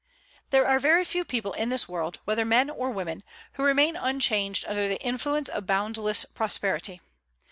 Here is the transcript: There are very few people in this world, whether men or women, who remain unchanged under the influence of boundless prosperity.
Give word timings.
There 0.49 0.65
are 0.65 0.79
very 0.79 1.03
few 1.05 1.23
people 1.23 1.53
in 1.53 1.69
this 1.69 1.87
world, 1.87 2.17
whether 2.25 2.43
men 2.43 2.71
or 2.71 2.89
women, 2.89 3.21
who 3.53 3.63
remain 3.63 3.95
unchanged 3.95 4.65
under 4.67 4.87
the 4.87 4.99
influence 4.99 5.47
of 5.47 5.67
boundless 5.67 6.25
prosperity. 6.25 7.01